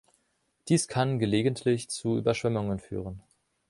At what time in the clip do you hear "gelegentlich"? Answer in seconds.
1.19-1.87